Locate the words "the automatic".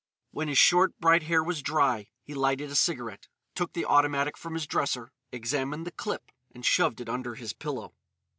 3.73-4.35